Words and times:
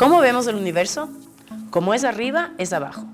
¿Cómo 0.00 0.20
vemos 0.20 0.46
el 0.46 0.56
universo? 0.56 1.10
Como 1.68 1.92
es 1.92 2.04
arriba, 2.04 2.52
es 2.56 2.72
abajo. 2.72 3.04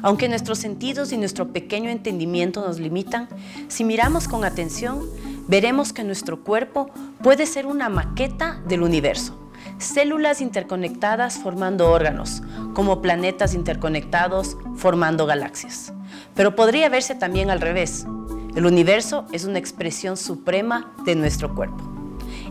Aunque 0.00 0.28
nuestros 0.28 0.60
sentidos 0.60 1.10
y 1.10 1.16
nuestro 1.16 1.48
pequeño 1.52 1.90
entendimiento 1.90 2.64
nos 2.64 2.78
limitan, 2.78 3.28
si 3.66 3.82
miramos 3.82 4.28
con 4.28 4.44
atención, 4.44 5.02
veremos 5.48 5.92
que 5.92 6.04
nuestro 6.04 6.44
cuerpo 6.44 6.88
puede 7.20 7.46
ser 7.46 7.66
una 7.66 7.88
maqueta 7.88 8.60
del 8.68 8.82
universo. 8.82 9.36
Células 9.78 10.40
interconectadas 10.40 11.36
formando 11.38 11.90
órganos, 11.90 12.44
como 12.74 13.02
planetas 13.02 13.52
interconectados 13.52 14.56
formando 14.76 15.26
galaxias. 15.26 15.92
Pero 16.36 16.54
podría 16.54 16.88
verse 16.88 17.16
también 17.16 17.50
al 17.50 17.60
revés. 17.60 18.06
El 18.54 18.66
universo 18.66 19.26
es 19.32 19.46
una 19.46 19.58
expresión 19.58 20.16
suprema 20.16 20.94
de 21.04 21.16
nuestro 21.16 21.56
cuerpo. 21.56 21.82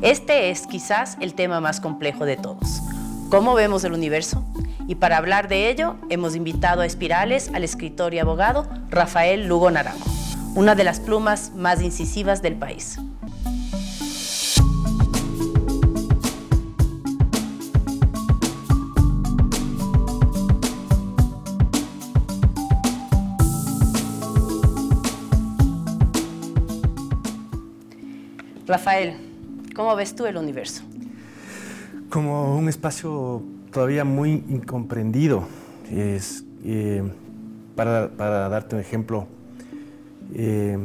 Este 0.02 0.50
es 0.50 0.68
quizás 0.68 1.16
el 1.22 1.34
tema 1.34 1.62
más 1.62 1.80
complejo 1.80 2.26
de 2.26 2.36
todos. 2.36 2.82
¿Cómo 3.36 3.54
vemos 3.54 3.84
el 3.84 3.92
universo? 3.92 4.46
Y 4.88 4.96
para 4.96 5.18
hablar 5.18 5.50
de 5.50 5.70
ello, 5.70 5.98
hemos 6.10 6.38
invitado 6.38 6.80
a 6.80 6.86
Espirales 6.86 7.52
al 7.54 7.66
escritor 7.66 8.14
y 8.14 8.20
abogado 8.20 8.66
Rafael 8.90 9.46
Lugo 9.46 9.70
Naranjo, 9.70 10.10
una 10.56 10.74
de 10.74 10.86
las 10.86 11.02
plumas 11.02 11.52
más 11.54 11.82
incisivas 11.82 12.42
del 12.42 12.56
país. 12.56 12.98
Rafael, 28.66 29.18
¿cómo 29.76 29.94
ves 29.98 30.16
tú 30.16 30.26
el 30.26 30.38
universo? 30.38 30.84
Como 32.10 32.58
un 32.58 32.70
espacio 32.70 33.44
todavía 33.76 34.06
muy 34.06 34.44
incomprendido. 34.48 35.46
Es, 35.92 36.46
eh, 36.64 37.04
para, 37.76 38.08
darte 38.08 38.76
un 38.76 38.82
ejemplo, 38.82 39.28
eh, 40.34 40.80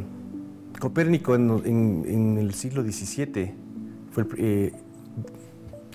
Copérnico 0.80 1.34
en, 1.34 2.36
el 2.38 2.52
siglo 2.54 2.82
XVII 2.82 3.54
eh, 4.38 4.72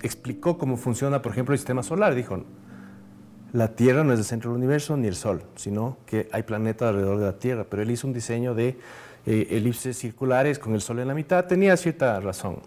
explicó 0.02 0.56
cómo 0.56 0.76
funciona, 0.76 1.20
por 1.20 1.32
ejemplo, 1.32 1.52
el 1.52 1.58
sistema 1.58 1.82
solar. 1.82 2.14
Dijo, 2.14 2.44
la 3.52 3.74
Tierra 3.74 4.04
no 4.04 4.12
es 4.12 4.20
el 4.20 4.24
centro 4.24 4.50
del 4.50 4.58
universo 4.58 4.96
ni 4.96 5.08
el 5.08 5.16
Sol, 5.16 5.42
sino 5.56 5.98
que 6.06 6.28
hay 6.32 6.44
planetas 6.44 6.88
alrededor 6.88 7.18
de 7.18 7.26
la 7.26 7.38
Tierra, 7.38 7.66
pero 7.68 7.82
él 7.82 7.90
hizo 7.90 8.06
un 8.06 8.14
diseño 8.14 8.54
de 8.54 8.78
elipses 9.26 9.98
circulares 9.98 10.58
con 10.58 10.72
el 10.72 10.80
Sol 10.80 11.00
en 11.00 11.08
la 11.08 11.14
mitad, 11.14 11.44
tenía 11.46 11.76
cierta 11.76 12.20
razón. 12.20 12.60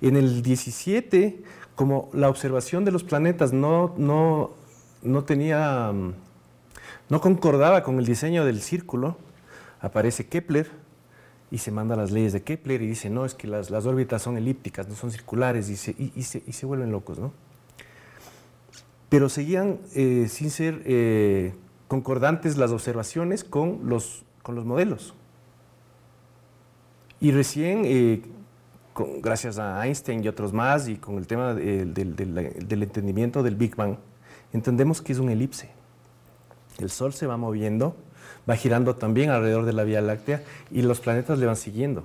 En 0.00 0.16
el 0.16 0.42
17 0.42 1.42
como 1.74 2.10
la 2.12 2.28
observación 2.28 2.84
de 2.84 2.92
los 2.92 3.04
planetas 3.04 3.52
no, 3.52 3.94
no, 3.96 4.50
no 5.02 5.24
tenía, 5.24 5.90
mm, 5.92 6.14
no 7.08 7.20
concordaba 7.20 7.82
con 7.82 7.98
el 7.98 8.06
diseño 8.06 8.44
del 8.44 8.60
círculo, 8.60 9.16
aparece 9.80 10.26
Kepler 10.26 10.70
y 11.50 11.58
se 11.58 11.70
manda 11.70 11.96
las 11.96 12.10
leyes 12.10 12.32
de 12.32 12.42
Kepler 12.42 12.82
y 12.82 12.86
dice, 12.86 13.10
no, 13.10 13.24
es 13.24 13.34
que 13.34 13.46
las, 13.46 13.70
órbitas 13.70 14.22
son 14.22 14.36
elípticas, 14.36 14.88
no 14.88 14.94
son 14.94 15.10
circulares 15.10 15.68
y 15.68 15.76
se, 15.76 15.94
y, 15.98 16.22
se, 16.22 16.66
vuelven 16.66 16.90
locos, 16.90 17.18
¿no? 17.18 17.32
Pero 19.08 19.28
seguían 19.28 19.78
eh, 19.94 20.26
sin 20.28 20.50
ser 20.50 20.82
eh, 20.84 21.54
concordantes 21.86 22.56
las 22.56 22.72
observaciones 22.72 23.44
con 23.44 23.80
los, 23.84 24.24
con 24.42 24.54
los 24.54 24.64
modelos. 24.64 25.14
Y 27.20 27.30
recién 27.30 27.82
eh, 27.84 28.22
gracias 29.22 29.58
a 29.58 29.84
Einstein 29.86 30.22
y 30.22 30.28
otros 30.28 30.52
más, 30.52 30.88
y 30.88 30.96
con 30.96 31.18
el 31.18 31.26
tema 31.26 31.54
del, 31.54 32.82
entendimiento 32.82 33.42
del 33.42 33.56
Big 33.56 33.74
Bang, 33.76 33.96
entendemos 34.52 35.02
que 35.02 35.12
es 35.12 35.18
un 35.18 35.30
elipse. 35.30 35.70
El 36.78 36.90
Sol 36.90 37.12
se 37.12 37.26
va 37.26 37.36
moviendo, 37.36 37.96
va 38.48 38.56
girando 38.56 38.96
también 38.96 39.30
alrededor 39.30 39.64
de 39.64 39.72
la 39.72 39.84
Vía 39.84 40.00
Láctea 40.00 40.42
y 40.70 40.82
los 40.82 41.00
planetas 41.00 41.38
le 41.38 41.46
van 41.46 41.56
siguiendo. 41.56 42.04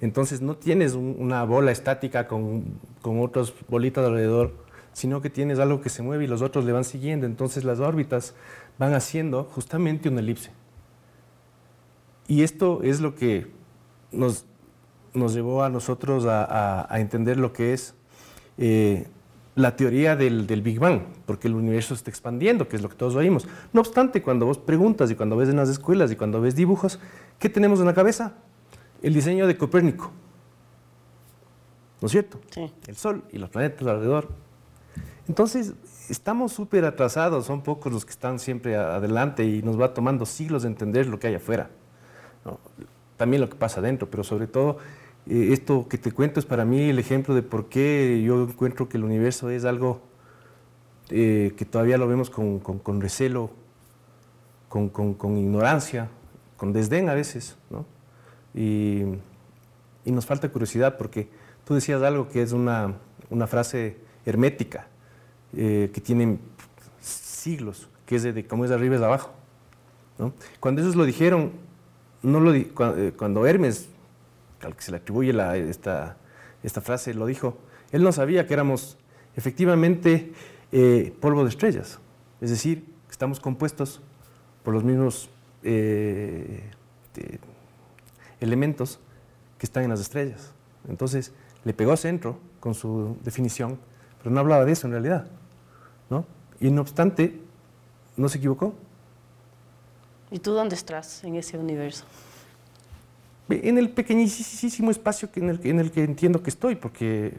Entonces 0.00 0.40
no 0.40 0.56
tienes 0.56 0.94
una 0.94 1.44
bola 1.44 1.70
estática 1.70 2.26
con, 2.26 2.64
con 3.00 3.20
otras 3.20 3.52
bolitas 3.68 4.04
alrededor, 4.04 4.52
sino 4.92 5.20
que 5.22 5.30
tienes 5.30 5.58
algo 5.58 5.80
que 5.80 5.88
se 5.88 6.02
mueve 6.02 6.24
y 6.24 6.26
los 6.26 6.42
otros 6.42 6.64
le 6.64 6.72
van 6.72 6.84
siguiendo. 6.84 7.26
Entonces 7.26 7.64
las 7.64 7.80
órbitas 7.80 8.34
van 8.78 8.94
haciendo 8.94 9.44
justamente 9.44 10.08
una 10.08 10.20
elipse. 10.20 10.50
Y 12.26 12.42
esto 12.42 12.80
es 12.82 13.00
lo 13.00 13.14
que 13.14 13.46
nos 14.12 14.44
nos 15.14 15.34
llevó 15.34 15.62
a 15.62 15.70
nosotros 15.70 16.24
a, 16.26 16.86
entender 16.92 17.36
lo 17.36 17.52
que 17.52 17.72
es 17.72 17.94
eh, 18.56 19.08
la 19.54 19.76
teoría 19.76 20.14
del, 20.14 20.46
Big 20.62 20.78
Bang, 20.78 21.02
porque 21.26 21.48
el 21.48 21.54
universo 21.54 21.94
está 21.94 22.10
expandiendo, 22.10 22.68
que 22.68 22.76
es 22.76 22.82
lo 22.82 22.88
que 22.88 22.94
todos 22.94 23.16
oímos. 23.16 23.46
No 23.72 23.80
obstante, 23.80 24.22
cuando 24.22 24.46
vos 24.46 24.58
preguntas 24.58 25.10
y 25.10 25.16
cuando 25.16 25.36
ves 25.36 25.48
en 25.48 25.56
las 25.56 25.68
escuelas 25.68 26.12
y 26.12 26.16
cuando 26.16 26.40
ves 26.40 26.54
dibujos, 26.54 27.00
¿qué 27.38 27.48
tenemos 27.48 27.80
en 27.80 27.86
la 27.86 27.94
cabeza? 27.94 28.34
El 29.02 29.14
diseño 29.14 29.46
de 29.46 29.56
Copérnico. 29.56 30.12
¿No 32.00 32.06
es 32.06 32.12
cierto? 32.12 32.40
Sí. 32.50 32.72
El 32.86 32.96
Sol 32.96 33.24
y 33.32 33.38
los 33.38 33.50
planetas 33.50 33.86
alrededor. 33.86 34.28
Entonces, 35.26 35.74
estamos 36.08 36.52
súper 36.52 36.84
atrasados, 36.84 37.46
son 37.46 37.62
pocos 37.62 37.92
los 37.92 38.04
que 38.04 38.12
están 38.12 38.38
siempre 38.38 38.76
adelante 38.76 39.44
y 39.44 39.62
nos 39.62 39.80
va 39.80 39.92
tomando 39.92 40.24
siglos 40.24 40.62
de 40.62 40.68
entender 40.68 41.06
lo 41.06 41.18
que 41.18 41.26
hay 41.26 41.34
afuera. 41.34 41.70
También 43.18 43.42
lo 43.42 43.50
que 43.50 43.56
pasa 43.56 43.80
adentro, 43.80 44.08
pero 44.08 44.24
sobre 44.24 44.46
todo 44.46 44.78
eh, 45.28 45.48
esto 45.52 45.88
que 45.88 45.98
te 45.98 46.12
cuento 46.12 46.40
es 46.40 46.46
para 46.46 46.64
mí 46.64 46.88
el 46.88 46.98
ejemplo 46.98 47.34
de 47.34 47.42
por 47.42 47.68
qué 47.68 48.22
yo 48.24 48.44
encuentro 48.44 48.88
que 48.88 48.96
el 48.96 49.04
universo 49.04 49.50
es 49.50 49.66
algo 49.66 50.00
eh, 51.10 51.52
que 51.56 51.64
todavía 51.66 51.98
lo 51.98 52.06
vemos 52.08 52.30
con, 52.30 53.00
recelo, 53.00 53.50
con, 54.68 55.36
ignorancia, 55.36 56.08
con 56.56 56.72
desdén 56.72 57.08
a 57.10 57.14
veces, 57.14 57.56
¿no? 57.68 57.84
y, 58.54 59.02
nos 60.04 60.24
falta 60.24 60.48
curiosidad 60.48 60.96
porque 60.96 61.28
tú 61.66 61.74
decías 61.74 62.02
algo 62.02 62.28
que 62.28 62.40
es 62.40 62.52
una, 62.52 62.94
frase 63.46 63.98
hermética, 64.24 64.86
eh, 65.54 65.90
que 65.92 66.00
tiene 66.00 66.38
siglos, 67.00 67.88
que 68.06 68.16
es 68.16 68.22
de, 68.22 68.46
cómo 68.46 68.64
es 68.64 68.70
de 68.70 68.76
arriba 68.76 68.94
es 68.94 69.00
de 69.00 69.06
abajo. 69.06 69.32
Cuando 70.60 70.80
ellos 70.80 70.96
lo 70.96 71.04
dijeron, 71.04 71.52
no 72.22 72.40
lo 72.40 72.52
cuando 73.16 73.46
Hermes 73.46 73.88
al 74.62 74.74
que 74.74 74.82
se 74.82 74.90
le 74.90 74.98
atribuye 74.98 75.30
esta, 75.70 76.16
frase, 76.80 77.14
lo 77.14 77.26
dijo, 77.26 77.58
él 77.92 78.02
no 78.02 78.12
sabía 78.12 78.46
que 78.46 78.54
éramos 78.54 78.96
efectivamente 79.36 80.32
eh, 80.72 81.14
polvo 81.20 81.44
de 81.44 81.50
estrellas, 81.50 82.00
es 82.40 82.50
decir, 82.50 82.84
estamos 83.10 83.40
compuestos 83.40 84.00
por 84.62 84.74
los 84.74 84.84
mismos 84.84 85.30
eh, 85.62 86.70
elementos 88.40 89.00
que 89.58 89.66
están 89.66 89.84
en 89.84 89.90
las 89.90 90.00
estrellas. 90.00 90.52
Entonces, 90.88 91.32
le 91.64 91.74
pegó 91.74 91.96
centro 91.96 92.38
con 92.60 92.74
su 92.74 93.16
definición, 93.24 93.78
pero 94.18 94.30
no 94.30 94.40
hablaba 94.40 94.64
de 94.64 94.72
eso 94.72 94.86
en 94.86 94.92
realidad. 94.92 95.26
¿no? 96.10 96.24
Y 96.60 96.70
no 96.70 96.82
obstante, 96.82 97.40
no 98.16 98.28
se 98.28 98.38
equivocó. 98.38 98.74
¿Y 100.30 100.38
tú 100.38 100.52
dónde 100.52 100.74
estás 100.74 101.24
en 101.24 101.36
ese 101.36 101.58
universo? 101.58 102.04
en 103.50 103.78
el 103.78 103.88
pequeñísimo 103.88 104.90
espacio 104.90 105.30
en 105.36 105.48
el, 105.48 105.60
en 105.64 105.80
el 105.80 105.90
que 105.90 106.04
entiendo 106.04 106.42
que 106.42 106.50
estoy, 106.50 106.76
porque 106.76 107.32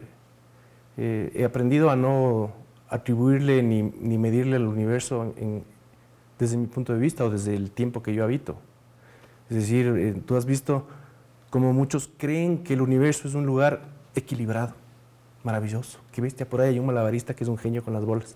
eh, 0.98 1.32
he 1.36 1.46
aprendido 1.46 1.90
a 1.90 1.96
no 1.96 2.52
atribuirle 2.90 3.62
ni, 3.62 3.84
ni 3.84 4.18
medirle 4.18 4.56
al 4.56 4.66
universo 4.66 5.34
desde 6.40 6.58
mi 6.58 6.66
punto 6.66 6.94
de 6.94 7.00
vista 7.00 7.24
o 7.26 7.30
desde 7.30 7.56
el 7.56 7.70
tiempo 7.70 8.02
que 8.02 8.14
yo 8.14 8.24
habito. 8.24 8.58
Es 9.50 9.58
decir, 9.58 9.94
eh, 9.98 10.22
tú 10.26 10.36
has 10.36 10.46
visto 10.46 10.88
como 11.50 11.74
muchos 11.74 12.10
creen 12.18 12.64
que 12.64 12.74
el 12.74 12.82
universo 12.82 13.28
es 13.28 13.36
un 13.36 13.46
lugar 13.46 13.82
equilibrado, 14.16 14.74
maravilloso. 15.44 16.00
Que 16.12 16.22
bestia, 16.22 16.48
por 16.48 16.62
ahí 16.62 16.70
hay 16.70 16.80
un 16.80 16.86
malabarista 16.86 17.36
que 17.36 17.44
es 17.44 17.50
un 17.50 17.58
genio 17.58 17.84
con 17.84 17.94
las 17.94 18.06
bolas. 18.06 18.36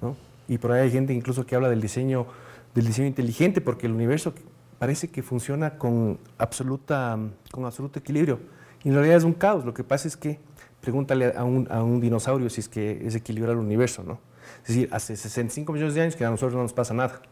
¿no? 0.00 0.16
Y 0.48 0.58
por 0.58 0.72
ahí 0.72 0.82
hay 0.82 0.90
gente 0.90 1.12
incluso 1.12 1.46
que 1.46 1.54
habla 1.54 1.68
del 1.68 1.80
diseño, 1.80 2.26
del 2.76 2.86
diseño 2.86 3.08
inteligente, 3.08 3.60
porque 3.60 3.86
el 3.86 3.92
universo 3.92 4.34
parece 4.78 5.08
que 5.08 5.22
funciona 5.22 5.78
con, 5.78 6.18
absoluta, 6.38 7.18
con 7.50 7.64
absoluto 7.64 7.98
equilibrio. 7.98 8.38
Y 8.84 8.88
en 8.88 8.94
realidad 8.94 9.16
es 9.16 9.24
un 9.24 9.32
caos. 9.32 9.64
Lo 9.64 9.74
que 9.74 9.82
pasa 9.82 10.06
es 10.06 10.16
que, 10.16 10.38
pregúntale 10.80 11.32
a 11.34 11.42
un, 11.42 11.66
a 11.70 11.82
un 11.82 12.00
dinosaurio 12.00 12.48
si 12.50 12.60
es 12.60 12.68
que 12.68 13.04
es 13.04 13.14
equilibrado 13.14 13.58
el 13.58 13.64
universo, 13.64 14.04
¿no? 14.04 14.20
Es 14.62 14.68
decir, 14.68 14.88
hace 14.92 15.16
65 15.16 15.72
millones 15.72 15.94
de 15.94 16.02
años 16.02 16.16
que 16.16 16.24
a 16.24 16.30
nosotros 16.30 16.54
no 16.54 16.62
nos 16.62 16.74
pasa 16.74 16.92
nada. 16.92 17.22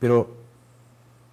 Pero 0.00 0.36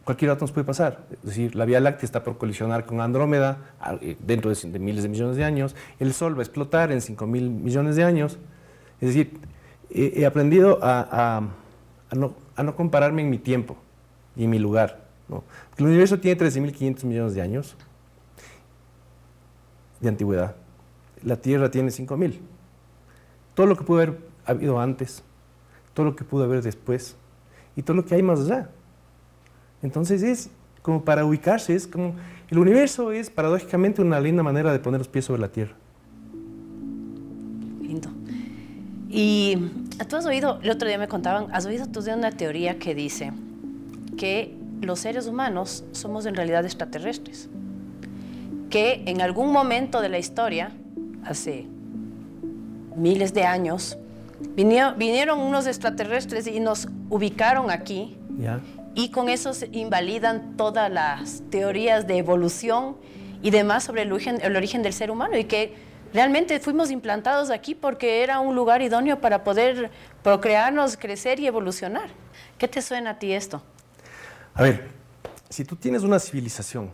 cualquier 0.05 0.31
rato 0.31 0.43
nos 0.43 0.51
puede 0.51 0.65
pasar. 0.65 1.07
Es 1.11 1.23
decir, 1.23 1.55
la 1.55 1.65
Vía 1.65 1.79
Láctea 1.79 2.05
está 2.05 2.23
por 2.23 2.37
colisionar 2.37 2.85
con 2.85 3.01
Andrómeda 3.01 3.57
eh, 4.01 4.15
dentro 4.19 4.53
de, 4.53 4.79
miles 4.79 5.03
de 5.03 5.09
millones 5.09 5.37
de 5.37 5.43
años. 5.43 5.75
El 5.99 6.13
Sol 6.13 6.35
va 6.35 6.39
a 6.39 6.43
explotar 6.43 6.91
en 6.91 7.01
5 7.01 7.25
mil 7.25 7.49
millones 7.49 7.95
de 7.95 8.03
años. 8.03 8.37
Es 9.01 9.09
decir, 9.09 9.39
he, 9.89 10.25
aprendido 10.25 10.79
a, 10.81 11.41
a, 12.09 12.15
no, 12.15 12.35
a 12.57 12.63
no 12.63 12.75
compararme 12.75 13.21
en 13.21 13.29
mi 13.29 13.37
tiempo 13.37 13.77
y 14.35 14.43
en 14.43 14.49
mi 14.49 14.59
lugar. 14.59 15.05
El 15.77 15.85
universo 15.85 16.19
tiene 16.19 16.39
13.500 16.39 17.05
millones 17.05 17.33
de 17.35 17.41
años 17.41 17.75
de 19.99 20.09
antigüedad. 20.09 20.55
La 21.23 21.37
Tierra 21.37 21.71
tiene 21.71 21.89
5.000. 21.89 22.39
Todo 23.53 23.67
lo 23.67 23.77
que 23.77 23.83
pudo 23.83 24.01
haber 24.01 24.17
ha 24.45 24.51
habido 24.51 24.79
antes, 24.79 25.23
todo 25.93 26.05
lo 26.05 26.15
que 26.15 26.23
pudo 26.23 26.43
haber 26.43 26.61
después 26.61 27.15
y 27.75 27.81
todo 27.81 27.97
lo 27.97 28.05
que 28.05 28.15
hay 28.15 28.23
más 28.23 28.39
allá. 28.39 28.69
Entonces 29.81 30.23
es 30.23 30.49
como 30.81 31.03
para 31.03 31.25
ubicarse, 31.25 31.75
es 31.75 31.85
como 31.85 32.15
el 32.49 32.57
universo 32.57 33.11
es 33.11 33.29
paradójicamente 33.29 34.01
una 34.01 34.19
linda 34.19 34.41
manera 34.41 34.71
de 34.71 34.79
poner 34.79 34.99
los 34.99 35.07
pies 35.07 35.25
sobre 35.25 35.41
la 35.41 35.49
tierra. 35.49 35.75
Lindo. 37.81 38.09
Y 39.09 39.86
tú 40.05 40.15
has 40.15 40.25
oído, 40.25 40.59
el 40.61 40.69
otro 40.69 40.87
día 40.87 40.97
me 40.97 41.07
contaban, 41.07 41.47
has 41.51 41.65
oído 41.65 41.87
tú 41.87 42.01
de 42.01 42.13
una 42.13 42.31
teoría 42.31 42.77
que 42.77 42.93
dice 42.93 43.31
que 44.17 44.55
los 44.81 44.99
seres 44.99 45.27
humanos 45.27 45.83
somos 45.91 46.25
en 46.25 46.35
realidad 46.35 46.65
extraterrestres. 46.65 47.49
Que 48.69 49.03
en 49.05 49.21
algún 49.21 49.51
momento 49.51 50.01
de 50.01 50.09
la 50.09 50.19
historia, 50.19 50.71
hace 51.23 51.65
miles 52.95 53.33
de 53.33 53.43
años, 53.43 53.97
vinieron, 54.55 55.39
unos 55.39 55.67
extraterrestres 55.67 56.47
y 56.47 56.59
nos 56.59 56.87
ubicaron 57.09 57.71
aquí. 57.71 58.17
Y 58.93 59.09
con 59.09 59.29
eso 59.29 59.53
se 59.53 59.69
invalidan 59.71 60.57
todas 60.57 60.91
las 60.91 61.43
teorías 61.49 62.07
de 62.07 62.17
evolución 62.17 62.97
y 63.41 63.51
demás 63.51 63.83
sobre 63.83 64.03
el 64.03 64.11
origen, 64.11 64.39
el 64.41 64.55
origen 64.55 64.81
del 64.83 64.93
ser 64.93 65.11
humano 65.11 65.37
y 65.37 65.45
que 65.45 65.86
realmente 66.13 66.59
fuimos 66.59 66.91
implantados 66.91 67.49
aquí 67.49 67.75
porque 67.75 68.23
era 68.23 68.39
un 68.39 68.55
lugar 68.55 68.81
idóneo 68.81 69.19
para 69.19 69.43
poder 69.43 69.91
procrearnos, 70.23 70.97
crecer 70.97 71.39
y 71.39 71.47
evolucionar. 71.47 72.09
¿Qué 72.57 72.67
te 72.67 72.81
suena 72.81 73.11
a 73.11 73.19
ti 73.19 73.33
esto? 73.33 73.61
A 74.53 74.63
ver, 74.63 74.89
si 75.49 75.63
tú 75.63 75.75
tienes 75.75 76.03
una 76.03 76.19
civilización 76.19 76.91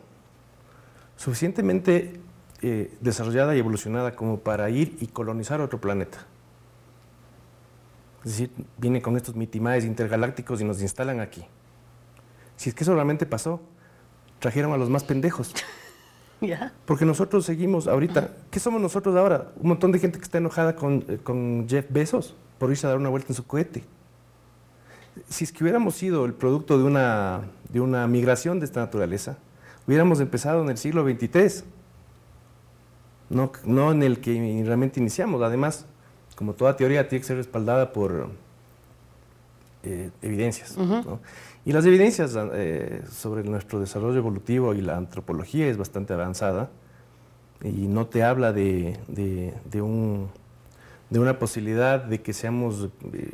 suficientemente 1.16 2.20
eh, 2.62 2.94
desarrollada 3.00 3.56
y 3.56 3.60
evolucionada 3.60 4.16
como 4.16 4.40
para 4.40 4.70
ir 4.70 4.98
y 5.00 5.08
colonizar 5.08 5.62
otro 5.62 5.80
planeta, 5.80 6.26
es 8.26 8.32
decir, 8.32 8.52
viene 8.78 9.02
con 9.02 9.18
estos 9.18 9.36
mitimaes 9.36 9.84
intergalácticos 9.84 10.62
y 10.62 10.64
nos 10.64 10.82
instalan 10.82 11.20
aquí. 11.20 11.46
Si 12.56 12.70
es 12.70 12.76
que 12.76 12.84
eso 12.84 12.94
realmente 12.94 13.26
pasó, 13.26 13.62
trajeron 14.40 14.72
a 14.72 14.78
los 14.78 14.90
más 14.90 15.04
pendejos. 15.04 15.54
Porque 16.86 17.06
nosotros 17.06 17.46
seguimos 17.46 17.88
ahorita, 17.88 18.32
¿qué 18.52 18.60
somos 18.60 18.82
nosotros 18.82 19.16
ahora? 19.16 19.52
Un 19.58 19.70
montón 19.70 19.92
de 19.92 20.00
gente 20.00 20.18
que 20.18 20.24
está 20.24 20.38
enojada 20.38 20.76
con, 20.76 21.04
eh, 21.08 21.20
con 21.24 21.68
Jeff 21.68 21.86
Bezos 21.90 22.36
por 22.58 22.70
irse 22.72 22.86
a 22.86 22.90
dar 22.90 23.00
una 23.00 23.10
vuelta 23.10 23.30
en 23.30 23.36
su 23.36 23.46
cohete. 23.46 23.84
Si 25.30 25.44
es 25.44 25.52
que 25.52 25.64
hubiéramos 25.64 25.96
sido 25.96 26.26
el 26.26 26.34
producto 26.34 26.78
de 26.78 26.84
una, 26.86 27.42
de 27.70 27.80
una 27.82 28.08
migración 28.08 28.60
de 28.60 28.66
esta 28.66 28.80
naturaleza, 28.80 29.38
hubiéramos 29.88 30.20
empezado 30.20 30.62
en 30.64 30.70
el 30.70 30.78
siglo 30.78 31.04
XXIII, 31.04 31.64
no, 33.30 33.52
no 33.66 33.92
en 33.92 34.04
el 34.04 34.20
que 34.20 34.64
realmente 34.66 35.00
iniciamos. 35.00 35.42
Además, 35.42 35.86
como 36.36 36.54
toda 36.54 36.76
teoría, 36.76 37.08
tiene 37.08 37.22
que 37.22 37.28
ser 37.28 37.38
respaldada 37.38 37.92
por 37.92 38.30
eh, 39.84 40.12
evidencias. 40.22 40.78
Y 41.66 41.72
las 41.72 41.86
evidencias 41.86 42.38
eh, 42.54 43.02
sobre 43.12 43.44
nuestro 43.44 43.80
desarrollo 43.80 44.18
evolutivo 44.18 44.74
y 44.74 44.82
la 44.82 44.98
antropología 44.98 45.68
es 45.68 45.78
bastante 45.78 46.14
avanzada 46.14 46.70
y 47.64 47.88
no 47.88 48.08
te 48.08 48.24
habla 48.24 48.52
de, 48.52 48.98
de, 49.08 49.82
un, 49.82 50.30
de 51.10 51.20
una 51.20 51.40
posibilidad 51.40 52.04
de 52.04 52.22
que 52.22 52.34
seamos 52.34 52.90
eh, 53.14 53.30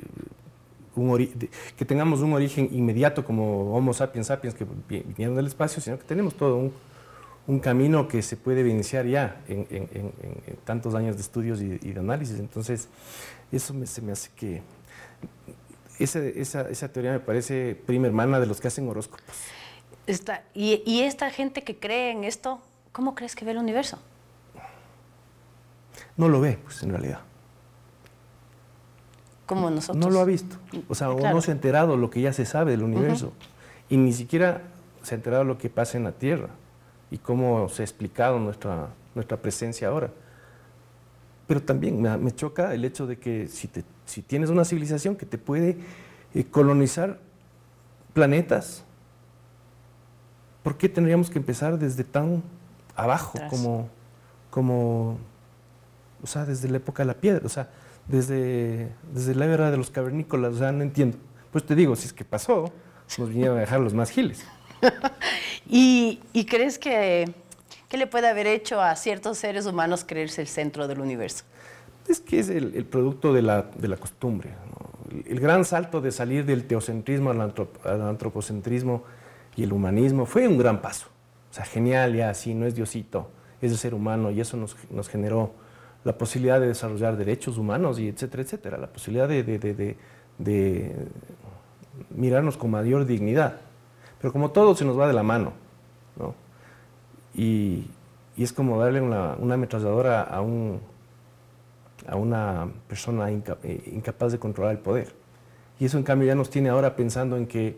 un 0.96 1.30
que 1.78 1.86
tengamos 1.86 2.19
un 2.22 2.34
origen 2.34 2.69
inmediato 2.72 3.24
como 3.24 3.75
Homo 3.75 3.94
sapiens 3.94 4.28
sapiens 4.28 4.54
que 4.54 4.66
vinieron 4.90 5.36
del 5.36 5.48
espacio, 5.48 5.81
sino 5.81 5.98
que 5.98 6.04
tenemos 6.04 6.36
todo 6.36 6.57
un, 6.57 6.74
un 7.50 7.60
camino 7.60 8.07
que 8.07 8.22
se 8.22 8.38
puede 8.38 8.60
evidenciar 8.60 9.07
ya 9.07 9.42
en, 9.48 9.66
tantos 10.66 10.94
años 10.94 11.16
de 11.16 11.22
estudios 11.24 11.60
y, 11.62 11.78
de 11.78 12.00
análisis. 12.00 12.38
Entonces, 12.38 12.88
eso 13.51 13.74
se 13.86 14.01
me 14.04 14.12
hace 14.12 14.30
que... 14.36 14.62
Esa, 16.00 16.19
esa, 16.19 16.62
esa, 16.69 16.92
teoría 16.92 17.12
me 17.12 17.19
parece 17.19 17.75
prima 17.86 18.07
hermana 18.07 18.40
de 18.40 18.46
los 18.46 18.62
que 18.62 18.69
hacen 18.69 18.88
horóscopos. 18.88 19.24
Está, 20.07 20.44
y, 20.54 20.81
y 20.86 21.01
esta 21.01 21.30
gente 21.30 21.63
que 21.63 21.78
cree 21.78 22.12
en 22.12 22.24
esto, 22.24 22.62
¿cómo 22.92 23.16
crees 23.16 23.36
que 23.36 23.46
ve 23.46 23.51
el 23.51 23.57
universo? 23.57 24.00
No 26.19 26.28
lo 26.28 26.42
ve, 26.42 26.57
pues 26.63 26.84
en 26.84 26.90
realidad. 26.90 27.19
Como 29.46 29.69
nosotros. 29.69 30.04
No 30.04 30.12
lo 30.12 30.19
ha 30.19 30.25
visto. 30.25 30.57
O 30.88 30.96
sea, 30.96 31.07
no 31.07 31.42
se 31.42 31.51
ha 31.51 31.54
enterado 31.54 31.98
lo 31.98 32.10
que 32.10 32.22
ya 32.22 32.34
se 32.34 32.46
sabe 32.46 32.72
del 32.72 32.84
universo. 32.84 33.34
Y 33.90 33.98
ni 33.98 34.13
siquiera 34.13 34.63
se 35.01 35.16
ha 35.16 35.18
enterado 35.18 35.44
lo 35.44 35.57
que 35.57 35.69
pasa 35.69 35.98
en 35.98 36.04
la 36.04 36.12
Tierra 36.12 36.50
y 37.10 37.18
cómo 37.18 37.69
se 37.69 37.81
ha 37.81 37.86
explicado 37.86 38.38
nuestra, 38.38 38.90
nuestra 39.16 39.38
presencia 39.38 39.88
ahora. 39.88 40.12
Pero 41.50 41.63
también 41.63 42.00
me, 42.00 42.31
choca 42.36 42.75
el 42.75 42.86
hecho 42.86 43.07
de 43.07 43.18
que 43.18 43.48
si, 43.48 43.68
te, 43.68 43.84
si, 44.06 44.22
tienes 44.22 44.51
una 44.51 44.63
civilización 44.63 45.16
que 45.16 45.25
te 45.25 45.40
puede 45.40 45.78
eh, 46.36 46.44
colonizar 46.44 47.18
planetas, 48.13 48.84
¿por 50.62 50.78
qué 50.78 50.88
tendríamos 50.88 51.31
que 51.31 51.40
empezar 51.40 51.80
desde 51.80 52.04
tan 52.04 52.44
abajo 52.96 53.40
como, 53.50 53.90
como, 54.51 55.18
o 56.22 56.28
sea, 56.28 56.46
desde 56.46 56.69
la 56.69 56.78
época 56.78 57.01
de 57.01 57.07
la 57.07 57.16
piedra? 57.16 57.42
O 57.44 57.50
sea, 57.50 57.72
desde, 58.07 58.92
desde 59.12 59.34
la 59.34 59.46
era 59.46 59.72
de 59.72 59.78
los 59.78 59.90
cavernícolas, 59.90 60.54
o 60.54 60.57
sea, 60.60 60.72
no 60.72 60.84
entiendo. 60.84 61.18
Pues 61.51 61.66
te 61.66 61.74
digo, 61.74 61.96
si 61.96 62.06
es 62.06 62.13
que 62.13 62.25
pasó, 62.25 62.72
nos 63.18 63.28
vinieron 63.28 63.57
a 63.57 63.62
dejar 63.62 63.80
los 63.80 63.96
más 63.96 64.12
giles. 64.12 64.46
¿Y, 65.68 66.19
crees 66.48 66.78
que, 66.78 67.34
qué 67.89 67.97
le 67.97 68.07
puede 68.07 68.30
haber 68.30 68.47
hecho 68.47 68.81
a 68.81 68.95
ciertos 68.95 69.39
seres 69.39 69.65
humanos 69.65 70.06
creerse 70.07 70.41
el 70.41 70.47
centro 70.47 70.88
del 70.88 71.01
universo? 71.01 71.44
Es 72.07 72.21
que 72.21 72.39
es 72.39 72.50
el, 72.50 72.86
producto 72.86 73.33
de 73.33 73.41
la, 73.41 73.63
de 73.63 73.88
la 73.88 73.97
costumbre. 73.97 74.51
El, 75.27 75.39
gran 75.39 75.65
salto 75.65 76.00
de 76.00 76.12
salir 76.12 76.45
del 76.45 76.65
teocentrismo 76.65 77.31
al, 77.31 77.53
antropocentrismo 78.01 79.03
y 79.56 79.63
el 79.63 79.74
humanismo 79.74 80.25
fue 80.25 80.47
un 80.47 80.57
gran 80.57 80.81
paso. 80.81 81.07
O 81.51 81.53
sea, 81.53 81.65
genial, 81.65 82.15
ya 82.15 82.30
así, 82.30 82.53
no 82.53 82.65
es 82.65 82.75
Diosito, 82.75 83.30
es 83.62 83.71
el 83.71 83.77
ser 83.77 83.94
humano 83.94 84.31
y 84.31 84.39
eso 84.39 84.56
nos, 84.56 84.77
nos 84.91 85.09
generó 85.09 85.51
la 86.03 86.18
posibilidad 86.18 86.59
de 86.59 86.68
desarrollar 86.68 87.18
derechos 87.18 87.57
humanos 87.57 88.00
y 88.00 88.07
etcétera, 88.07 88.44
etcétera, 88.44 88.77
la 88.77 88.88
posibilidad 88.88 89.27
de, 89.27 89.44
de, 89.44 89.59
de, 89.59 89.97
de 90.38 90.95
mirarnos 92.12 92.56
con 92.56 92.71
mayor 92.71 93.06
dignidad. 93.06 93.57
Pero 94.21 94.31
como 94.31 94.51
todo 94.51 94.75
se 94.75 94.86
nos 94.86 94.97
va 94.97 95.07
de 95.07 95.13
la 95.13 95.24
mano, 95.24 95.53
¿no? 96.18 96.33
Y, 97.33 97.85
es 98.37 98.53
como 98.53 98.79
darle 98.79 99.01
una, 99.01 99.33
ametralladora 99.33 100.21
a, 100.21 100.39
un, 100.39 100.79
a 102.07 102.15
una 102.15 102.69
persona 102.88 103.29
eh, 103.29 103.91
incapaz 103.91 104.31
de 104.31 104.39
controlar 104.39 104.71
el 104.71 104.79
poder. 104.79 105.13
Y 105.77 105.86
eso 105.86 105.98
en 105.98 106.03
cambio 106.03 106.27
ya 106.27 106.36
nos 106.36 106.50
tiene 106.50 106.69
ahora 106.69 106.95
pensando 106.95 107.36
en 107.36 107.48
que 107.48 107.77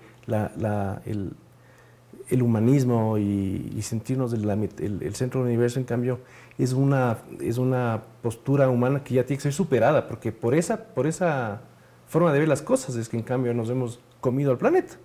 el, 1.05 2.43
humanismo 2.43 3.17
y, 3.17 3.81
sentirnos 3.81 4.33
el, 4.33 5.15
centro 5.15 5.39
del 5.39 5.47
universo, 5.47 5.79
en 5.79 5.85
cambio, 5.85 6.19
es 6.59 6.73
una, 6.73 7.17
es 7.39 7.57
una 7.57 8.03
postura 8.21 8.69
humana 8.69 9.03
que 9.03 9.15
ya 9.15 9.25
tiene 9.25 9.37
que 9.37 9.43
ser 9.43 9.53
superada, 9.53 10.07
porque 10.07 10.31
por 10.31 10.53
esa, 10.53 10.77
por 10.77 11.07
esa 11.07 11.61
forma 12.07 12.31
de 12.33 12.37
ver 12.37 12.47
las 12.47 12.61
cosas 12.61 12.95
es 12.97 13.09
que 13.09 13.17
en 13.17 13.23
cambio 13.23 13.51
nos 13.55 13.67
hemos 13.71 13.99
comido 14.19 14.51
al 14.51 14.59
planeta 14.59 14.95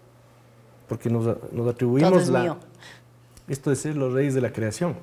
porque 0.88 1.10
nos, 1.10 1.26
atribuimos 1.26 2.28
la, 2.28 2.56
esto 3.48 3.70
de 3.70 3.76
ser 3.76 3.96
los 3.96 4.12
reyes 4.12 4.34
de 4.34 4.40
la 4.40 4.52
creación, 4.52 4.96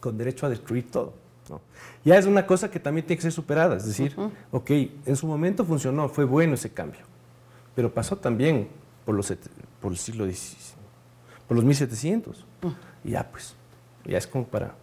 con 0.00 0.16
derecho 0.18 0.46
a 0.46 0.48
destruir 0.48 0.90
todo. 0.90 1.14
Ya 2.04 2.16
es 2.16 2.26
una 2.26 2.46
cosa 2.46 2.70
que 2.70 2.78
también 2.78 3.06
tiene 3.06 3.18
que 3.18 3.22
ser 3.22 3.32
superada, 3.32 3.76
es 3.76 3.84
decir, 3.84 4.14
ok, 4.52 4.70
en 5.04 5.16
su 5.16 5.26
momento 5.26 5.64
funcionó, 5.64 6.08
fue 6.08 6.24
bueno 6.24 6.54
ese 6.54 6.70
cambio, 6.70 7.00
pero 7.74 7.92
pasó 7.92 8.16
también 8.16 8.68
por, 9.04 9.14
los, 9.14 9.32
por 9.80 9.92
el 9.92 9.98
siglo 9.98 10.24
XVI, 10.24 10.74
por 11.48 11.56
los 11.56 11.64
1700, 11.64 12.46
y 13.04 13.10
ya 13.10 13.28
pues, 13.30 13.54
ya 14.04 14.18
es 14.18 14.26
como 14.26 14.46
para... 14.46 14.74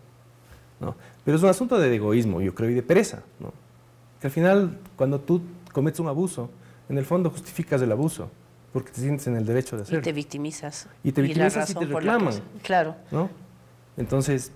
¿no? 0.79 0.95
Pero 1.23 1.37
es 1.37 1.43
un 1.43 1.49
asunto 1.49 1.79
de 1.79 1.95
egoísmo, 1.95 2.41
yo 2.41 2.53
creo, 2.53 2.69
y 2.69 2.73
de 2.73 2.83
pereza, 2.83 3.23
¿no? 3.39 3.51
que 4.19 4.27
al 4.27 4.31
final, 4.31 4.77
cuando 4.95 5.19
tú 5.19 5.41
cometes 5.71 5.99
un 5.99 6.07
abuso, 6.07 6.49
en 6.89 6.97
el 6.97 7.05
fondo 7.05 7.29
justificas 7.29 7.81
el 7.81 7.91
abuso 7.91 8.29
porque 8.77 8.91
te 8.91 9.01
sientes 9.01 9.25
en 9.25 9.35
el 9.35 9.43
derecho 9.43 9.75
de 9.75 9.81
hacerlo. 9.81 10.01
Y 10.01 10.03
te 10.03 10.13
victimizas. 10.13 10.87
Y 11.03 11.11
te 11.11 11.23
victimizas 11.23 11.67
y, 11.71 11.73
te 11.73 11.83
reclaman. 11.83 12.35
Claro. 12.61 12.95
¿no? 13.09 13.27
Entonces, 13.97 14.51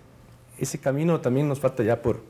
ese 0.60 0.78
camino 0.78 1.20
también 1.20 1.48
nos 1.48 1.60
falta 1.60 1.82
ya 1.82 2.04
por... 2.04 2.22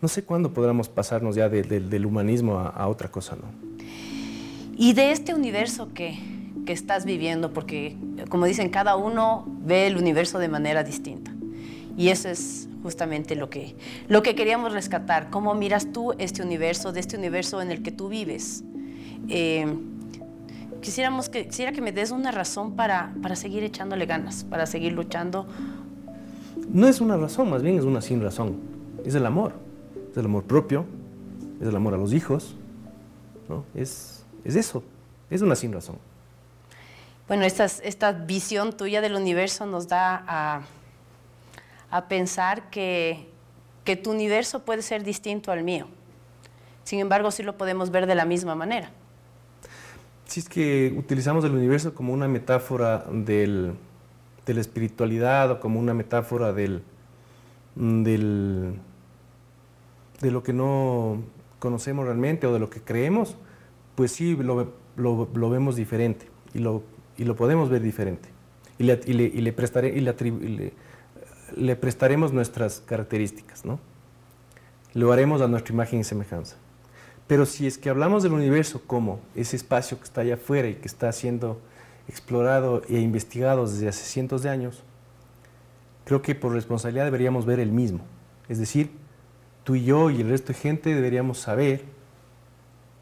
No 0.00 0.08
sé 0.08 0.24
cuándo 0.24 0.54
podremos 0.54 0.88
pasarnos 0.88 1.36
ya 1.36 1.50
del 1.50 2.06
humanismo 2.06 2.58
a, 2.58 2.88
otra 2.88 3.10
cosa, 3.10 3.36
¿no? 3.36 3.42
Y 4.78 4.94
de 4.94 5.12
este 5.12 5.34
universo 5.34 5.90
que, 5.92 6.18
que 6.64 6.72
estás 6.72 7.04
viviendo, 7.04 7.52
porque 7.52 7.94
como 8.30 8.46
dicen, 8.46 8.70
cada 8.70 8.96
uno 8.96 9.44
ve 9.60 9.88
el 9.88 9.98
universo 9.98 10.38
de 10.38 10.48
manera 10.48 10.84
distinta. 10.84 11.34
Y 11.98 12.08
eso 12.08 12.30
es 12.30 12.66
justamente 12.82 13.36
lo 13.36 13.50
que, 13.50 13.76
lo 14.08 14.22
que 14.22 14.34
queríamos 14.34 14.72
rescatar. 14.72 15.28
¿Cómo 15.28 15.54
miras 15.54 15.92
tú 15.92 16.14
este 16.16 16.42
universo, 16.42 16.92
de 16.92 17.00
este 17.00 17.18
universo 17.18 17.60
en 17.60 17.70
el 17.70 17.82
que 17.82 17.92
tú 17.92 18.08
vives? 18.08 18.64
Eh, 19.28 19.66
quisiéramos 20.86 21.28
que, 21.28 21.48
quisiera 21.48 21.72
que 21.72 21.80
me 21.80 21.90
des 21.90 22.12
una 22.12 22.30
razón 22.30 22.76
para, 22.76 23.12
para 23.20 23.34
seguir 23.34 23.64
echándole 23.64 24.06
ganas, 24.06 24.44
para 24.44 24.66
seguir 24.66 24.92
luchando. 24.92 25.44
No 26.72 26.86
es 26.86 27.00
una 27.00 27.16
razón, 27.16 27.50
más 27.50 27.60
bien 27.60 27.76
es 27.76 27.84
una 27.84 28.00
sin 28.00 28.22
razón. 28.22 28.60
Es 29.04 29.16
el 29.16 29.26
amor. 29.26 29.52
Es 30.12 30.16
el 30.16 30.26
amor 30.26 30.44
propio, 30.44 30.86
es 31.60 31.66
el 31.66 31.74
amor 31.74 31.94
a 31.94 31.96
los 31.96 32.12
hijos, 32.12 32.54
¿no? 33.48 33.64
Es, 33.74 34.24
es 34.44 34.54
eso, 34.54 34.84
es 35.28 35.42
una 35.42 35.56
sin 35.56 35.72
razón. 35.72 35.98
Bueno, 37.26 37.44
esta 37.44 38.12
visión 38.12 38.72
tuya 38.72 39.00
del 39.00 39.16
universo 39.16 39.66
nos 39.66 39.88
da 39.88 40.24
a, 40.24 40.60
a 41.90 42.06
pensar 42.06 42.70
que, 42.70 43.28
que 43.82 43.96
tu 43.96 44.12
universo 44.12 44.60
puede 44.64 44.82
ser 44.82 45.02
distinto 45.02 45.50
al 45.50 45.64
mío. 45.64 45.88
Sin 46.84 47.00
embargo, 47.00 47.32
sí 47.32 47.42
lo 47.42 47.58
podemos 47.58 47.90
ver 47.90 48.06
de 48.06 48.14
la 48.14 48.24
misma 48.24 48.54
manera. 48.54 48.90
Si 50.26 50.40
es 50.40 50.48
que 50.48 50.94
utilizamos 50.96 51.44
el 51.44 51.52
universo 51.52 51.94
como 51.94 52.12
una 52.12 52.28
metáfora 52.28 53.04
del, 53.10 53.74
de 54.44 54.54
la 54.54 54.60
espiritualidad 54.60 55.50
o 55.50 55.60
como 55.60 55.80
una 55.80 55.94
metáfora 55.94 56.52
del, 56.52 56.82
del, 57.74 58.74
de 60.20 60.30
lo 60.30 60.42
que 60.42 60.52
no 60.52 61.22
conocemos 61.58 62.04
realmente 62.04 62.46
o 62.46 62.52
de 62.52 62.58
lo 62.58 62.70
que 62.70 62.80
creemos, 62.80 63.36
pues 63.94 64.12
sí 64.12 64.36
lo, 64.36 64.72
lo, 64.96 65.50
vemos 65.50 65.76
diferente 65.76 66.28
y 66.52 66.58
lo 66.58 66.82
y 67.18 67.24
lo 67.24 67.36
podemos 67.36 67.70
ver 67.70 67.82
diferente. 67.82 68.28
Y 68.78 68.84
le, 68.84 69.00
y 69.06 69.12
le, 69.14 69.24
y 69.24 69.40
le, 69.40 70.72
le, 71.56 71.76
prestaremos 71.76 72.32
nuestras 72.32 72.80
características, 72.80 73.64
¿no? 73.64 73.80
Lo 74.92 75.12
haremos 75.12 75.40
a 75.40 75.48
nuestra 75.48 75.72
imagen 75.72 76.00
y 76.00 76.04
semejanza. 76.04 76.56
Pero 77.26 77.44
si 77.44 77.66
es 77.66 77.78
que 77.78 77.90
hablamos 77.90 78.22
del 78.22 78.32
universo 78.32 78.82
como 78.86 79.20
ese 79.34 79.56
espacio 79.56 79.98
que 79.98 80.04
está 80.04 80.20
allá 80.20 80.34
afuera 80.34 80.68
y 80.68 80.74
que 80.74 80.86
está 80.86 81.10
siendo 81.12 81.60
explorado 82.08 82.82
e 82.88 83.00
investigado 83.00 83.66
desde 83.66 83.88
hace 83.88 84.04
cientos 84.04 84.42
de 84.42 84.50
años, 84.50 84.82
creo 86.04 86.22
que 86.22 86.34
por 86.34 86.52
responsabilidad 86.52 87.04
deberíamos 87.04 87.46
ver 87.46 87.58
el 87.58 87.72
mismo. 87.72 88.00
Es 88.48 88.58
decir, 88.58 88.90
tú 89.64 89.74
y 89.74 89.84
yo 89.84 90.10
y 90.10 90.20
el 90.20 90.28
resto 90.28 90.52
de 90.52 90.58
gente 90.58 90.94
deberíamos 90.94 91.38
saber 91.38 91.84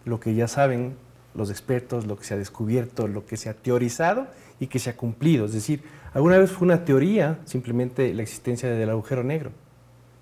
lo 0.06 0.20
que 0.20 0.34
ya 0.34 0.48
saben 0.48 0.96
los 1.34 1.50
expertos, 1.50 2.06
lo 2.06 2.16
que 2.16 2.24
se 2.24 2.34
ha 2.34 2.38
descubierto, 2.38 3.08
lo 3.08 3.26
que 3.26 3.36
se 3.36 3.50
ha 3.50 3.54
teorizado 3.54 4.26
y 4.58 4.68
que 4.68 4.78
se 4.78 4.88
ha 4.88 4.96
cumplido. 4.96 5.44
Es 5.44 5.52
decir, 5.52 5.82
alguna 6.14 6.38
vez 6.38 6.50
fue 6.50 6.66
una 6.66 6.84
teoría 6.84 7.40
simplemente 7.44 8.14
la 8.14 8.22
existencia 8.22 8.70
del 8.70 8.88
agujero 8.88 9.22
negro 9.22 9.50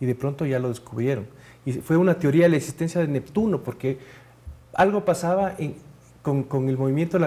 y 0.01 0.07
de 0.07 0.17
pronto 0.17 0.47
ya 0.47 0.59
lo 0.59 0.69
descubrieron. 0.69 1.27
Y 1.65 1.73
fue 1.73 1.97
una 1.97 2.19
teoría 2.19 2.45
de 2.45 2.51
la 2.51 2.57
existencia 2.57 3.01
de 3.01 3.09
Neptuno 3.09 3.63
porque 3.63 3.99
algo 4.75 5.05
pasaba 5.05 5.55
con, 6.23 6.69
el 6.69 6.79
movimiento, 6.79 7.19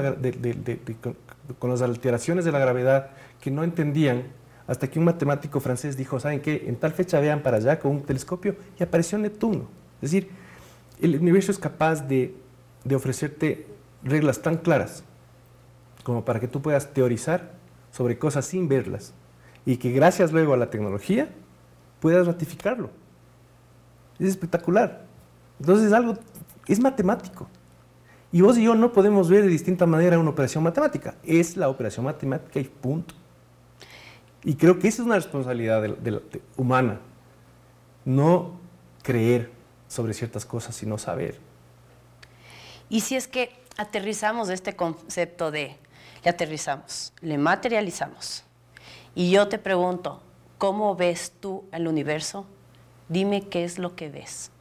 con, 1.59 1.69
las 1.69 1.81
alteraciones 1.81 2.45
de 2.45 2.51
la 2.51 2.59
gravedad 2.59 3.11
que 3.41 3.51
no 3.51 3.63
entendían 3.63 4.23
hasta 4.67 4.89
que 4.89 4.99
un 4.99 5.05
matemático 5.05 5.59
francés 5.59 5.95
dijo, 5.95 6.19
¿saben 6.19 6.41
qué? 6.41 6.65
En 6.67 6.75
tal 6.75 6.91
fecha 6.91 7.19
vean 7.19 7.43
para 7.43 7.57
allá 7.57 7.79
con 7.79 7.91
un 7.91 8.01
telescopio 8.01 8.55
y 8.79 8.83
apareció 8.83 9.17
Neptuno. 9.17 9.67
Es 10.01 10.11
decir, 10.11 10.29
el 11.01 11.15
universo 11.19 11.51
es 11.51 11.59
capaz 11.59 12.01
de, 12.07 12.35
de 12.83 12.95
ofrecerte 12.95 13.67
reglas 14.03 14.41
tan 14.41 14.57
claras 14.57 15.03
como 16.03 16.25
para 16.25 16.39
que 16.39 16.47
tú 16.47 16.61
puedas 16.61 16.93
teorizar 16.93 17.51
sobre 17.91 18.17
cosas 18.17 18.45
sin 18.45 18.67
verlas 18.67 19.13
y 19.65 19.77
que 19.77 19.91
gracias 19.91 20.31
luego 20.31 20.53
a 20.53 20.57
la 20.57 20.69
tecnología 20.69 21.29
puedas 21.99 22.27
ratificarlo. 22.27 22.89
Es 24.19 24.29
espectacular. 24.29 25.05
Entonces 25.59 25.87
es 25.87 25.93
algo, 25.93 26.17
es 26.67 26.79
matemático. 26.79 27.47
Y 28.31 28.41
vos 28.41 28.57
y 28.57 28.63
yo 28.63 28.75
no 28.75 28.91
podemos 28.91 29.29
ver 29.29 29.43
de 29.43 29.47
distinta 29.47 29.85
manera 29.85 30.19
una 30.19 30.29
operación 30.29 30.63
matemática. 30.63 31.15
Es 31.23 31.55
la 31.55 31.69
operación 31.69 32.05
matemática 32.05 32.59
y 32.59 32.65
punto. 32.65 33.13
Y 34.43 34.55
creo 34.55 34.77
que 34.77 34.87
esa 34.87 35.01
es 35.01 35.05
una 35.05 35.15
responsabilidad 35.15 35.83
humana. 36.57 36.99
No 38.03 38.59
creer 39.01 39.51
sobre 39.87 40.13
ciertas 40.13 40.45
cosas, 40.45 40.75
sino 40.75 40.97
saber. 40.97 41.39
Y 42.89 43.01
si 43.01 43.15
es 43.15 43.27
que 43.27 43.51
aterrizamos 43.77 44.49
este 44.49 44.75
concepto 44.75 45.49
de, 45.51 45.75
le 46.23 46.29
aterrizamos, 46.29 47.13
le 47.21 47.37
materializamos. 47.37 48.43
Y 49.15 49.31
yo 49.31 49.47
te 49.47 49.57
pregunto, 49.57 50.21
¿cómo 50.57 50.95
ves 50.95 51.33
tú 51.39 51.65
el 51.71 51.87
universo? 51.87 52.45
Dime 53.09 53.47
qué 53.47 53.63
es 53.63 53.77
lo 53.79 53.95
que 53.95 54.09
ves. 54.09 54.51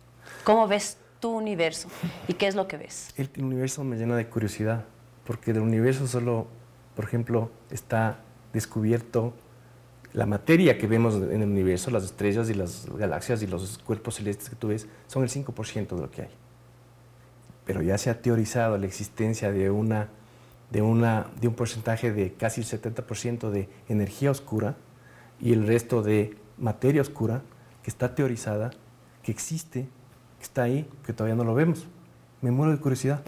¿Cómo 0.45 0.67
ves 0.69 0.99
tu 1.21 1.31
universo 1.31 1.89
y 2.29 2.35
qué 2.35 2.47
es 2.47 2.55
lo 2.55 2.69
que 2.69 2.77
ves? 2.77 3.15
El 3.17 3.31
universo 3.39 3.85
me 3.85 3.97
llena 3.97 4.17
de 4.17 4.27
curiosidad, 4.27 4.85
porque 5.27 5.53
del 5.53 5.63
universo 5.63 6.07
solo, 6.07 6.47
por 6.95 7.05
ejemplo, 7.05 7.51
está 7.71 8.19
descubierto 8.53 9.33
la 10.13 10.27
materia 10.27 10.79
que 10.79 10.87
vemos 10.87 11.15
en 11.15 11.43
el 11.43 11.49
universo, 11.49 11.91
las 11.91 12.05
estrellas 12.05 12.49
y 12.51 12.55
las 12.55 12.87
galaxias 12.87 13.43
y 13.43 13.47
los 13.47 13.79
cuerpos 13.79 14.17
celestes 14.17 14.49
que 14.49 14.57
tú 14.57 14.69
ves, 14.69 14.87
son 15.07 15.23
el 15.25 15.29
5% 15.29 15.97
de 15.97 16.01
lo 16.01 16.11
que 16.11 16.23
hay 16.23 16.31
pero 17.65 17.83
ya 17.83 17.99
se 17.99 18.11
ha 18.11 18.21
teorizado 18.21 18.79
la 18.79 18.87
existencia 18.87 19.51
de, 19.51 19.71
una, 19.71 20.09
de, 20.71 20.83
una, 20.83 21.27
de 21.41 21.49
un 21.49 21.55
porcentaje 21.55 22.13
de 22.13 22.35
casi 22.35 22.61
el 22.61 22.67
70% 22.67 23.51
de 23.51 23.69
energía 23.89 24.31
oscura 24.31 24.77
y 25.41 25.53
el 25.53 25.67
resto 25.67 26.03
de 26.03 26.37
materia 26.59 27.03
oscura 27.03 27.43
que 27.85 27.91
está 27.91 28.14
teorizada, 28.14 28.71
que 29.23 29.31
existe, 29.31 29.83
que 30.38 30.43
está 30.43 30.62
ahí, 30.62 30.88
que 31.07 31.12
todavía 31.12 31.37
no 31.37 31.45
lo 31.45 31.55
vemos. 31.55 31.87
Me 32.41 32.50
muero 32.50 32.73
de 32.73 32.79
curiosidad. 32.79 33.23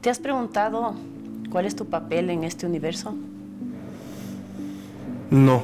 ¿Te 0.00 0.10
has 0.10 0.18
preguntado 0.18 0.94
cuál 1.50 1.64
es 1.64 1.76
tu 1.76 1.86
papel 1.86 2.30
en 2.30 2.42
este 2.42 2.66
universo? 2.66 3.14
No. 5.30 5.62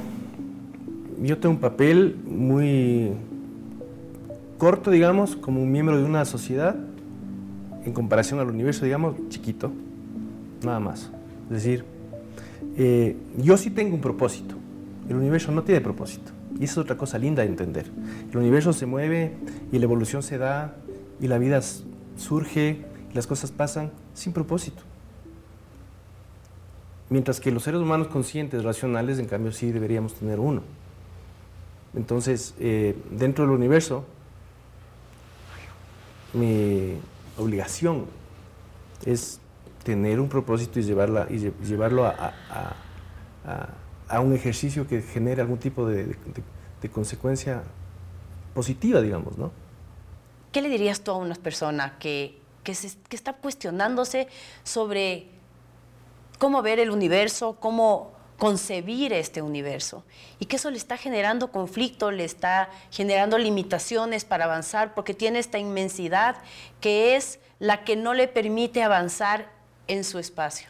Yo 1.21 1.39
tengo 1.39 1.57
un 1.57 1.61
papel 1.61 2.17
muy 2.25 3.13
corto, 4.57 4.93
digamos, 4.93 5.35
como 5.35 5.61
un 5.61 5.73
miembro 5.73 5.97
de 5.97 6.05
una 6.05 6.25
sociedad 6.25 6.77
en 7.85 7.93
comparación 7.93 8.39
al 8.39 8.49
universo, 8.49 8.85
digamos, 8.85 9.17
chiquito, 9.31 9.73
nada 10.63 10.79
más. 10.79 11.11
Es 11.47 11.51
decir, 11.51 11.85
eh, 12.77 13.17
yo 13.37 13.57
sí 13.57 13.71
tengo 13.71 13.97
un 13.97 14.01
propósito, 14.01 14.55
el 15.09 15.17
universo 15.17 15.51
no 15.51 15.65
tiene 15.65 15.81
propósito. 15.81 16.38
Y 16.59 16.65
esa 16.65 16.73
es 16.73 16.79
otra 16.79 16.97
cosa 16.97 17.19
linda 17.19 17.43
de 17.43 17.49
entender. 17.49 17.91
El 18.31 18.37
universo 18.37 18.73
se 18.73 18.87
mueve 18.87 19.37
y 19.73 19.79
la 19.79 19.85
evolución 19.85 20.23
se 20.23 20.39
da 20.39 20.75
y 21.21 21.29
la 21.29 21.39
vida 21.39 21.61
surge 22.17 22.85
y 23.11 23.15
las 23.15 23.27
cosas 23.27 23.51
pasan 23.51 23.93
sin 24.15 24.33
propósito. 24.33 24.83
Mientras 27.11 27.41
que 27.41 27.51
los 27.51 27.63
seres 27.63 27.81
humanos 27.81 28.09
conscientes, 28.09 28.65
racionales, 28.65 29.19
en 29.19 29.27
cambio 29.27 29.53
sí 29.53 29.73
deberíamos 29.73 30.15
tener 30.15 30.41
uno. 30.41 30.63
Entonces, 31.95 32.55
eh, 32.59 32.97
dentro 33.11 33.45
del 33.45 33.55
universo, 33.55 34.05
mi, 36.35 36.97
obligación 37.39 38.07
es 39.07 39.41
tener 39.85 40.21
un 40.21 40.29
propósito 40.29 40.81
y, 40.81 40.83
llevarla, 40.83 41.27
y 41.31 41.39
llevarlo 41.65 42.05
a, 42.05 42.35
un 44.17 44.35
ejercicio 44.35 44.87
que 44.87 45.03
genere 45.03 45.43
algún 45.43 45.59
tipo 45.59 45.87
de, 45.87 46.17
consecuencia 46.93 47.63
positiva, 48.55 49.01
digamos, 49.01 49.37
¿no? 49.37 49.51
¿Qué 50.53 50.63
le 50.63 50.69
dirías 50.69 51.03
tú 51.03 51.11
a 51.11 51.17
una 51.17 51.35
persona 51.35 51.99
que, 51.99 52.39
que, 52.65 52.75
que 53.09 53.17
está 53.17 53.35
cuestionándose 53.35 54.29
sobre 54.65 55.27
cómo 56.39 56.63
ver 56.63 56.79
el 56.79 56.91
universo, 56.91 57.57
cómo 57.61 58.13
concebir 58.39 59.13
este 59.13 59.43
universo 59.43 60.05
y 60.39 60.47
que 60.47 60.57
eso 60.57 60.71
le 60.71 60.79
está 60.79 60.97
generando 60.97 61.51
conflicto, 61.51 62.13
le 62.13 62.25
está 62.25 62.71
generando 62.91 63.37
limitaciones 63.37 64.25
para 64.25 64.45
avanzar 64.45 64.95
porque 64.95 65.13
tiene 65.13 65.41
esta 65.41 65.59
inmensidad 65.59 66.37
que 66.81 67.17
es 67.17 67.41
la 67.59 67.85
que 67.85 67.97
no 67.97 68.15
le 68.15 68.29
permite 68.29 68.83
avanzar 68.83 69.51
en 69.89 70.05
su 70.05 70.19
espacio. 70.19 70.69